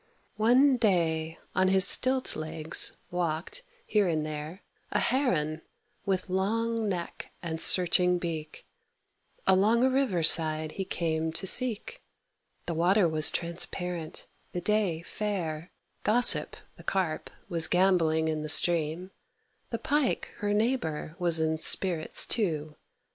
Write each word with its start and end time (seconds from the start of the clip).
One 0.37 0.77
day, 0.77 1.37
on 1.53 1.67
his 1.67 1.87
stilt 1.87 2.35
legs, 2.35 2.93
walked, 3.11 3.61
here 3.85 4.07
and 4.07 4.25
there, 4.25 4.63
A 4.91 4.97
Heron, 4.99 5.61
with 6.07 6.27
long 6.27 6.89
neck 6.89 7.31
and 7.43 7.61
searching 7.61 8.17
beak; 8.17 8.65
Along 9.45 9.83
a 9.83 9.91
river 9.91 10.23
side 10.23 10.71
he 10.71 10.85
came 10.85 11.31
to 11.33 11.45
seek. 11.45 12.01
The 12.65 12.73
water 12.73 13.07
was 13.07 13.29
transparent, 13.29 14.25
the 14.53 14.61
day 14.61 15.03
fair, 15.03 15.71
Gossip, 16.01 16.55
the 16.77 16.83
Carp, 16.83 17.29
was 17.47 17.67
gambolling 17.67 18.27
in 18.27 18.41
the 18.41 18.49
stream: 18.49 19.11
The 19.69 19.77
Pike, 19.77 20.31
her 20.37 20.51
neighbour, 20.51 21.15
was 21.19 21.39
in 21.39 21.57
spirits, 21.57 22.25
too. 22.25 22.75